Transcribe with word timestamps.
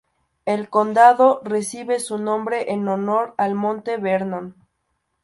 El 0.47 0.67
condado 0.71 1.41
recibe 1.43 1.99
su 1.99 2.17
nombre 2.17 2.71
en 2.71 2.87
honor 2.87 3.35
al 3.37 3.53
Monte 3.53 3.97
Vernon. 3.97 4.55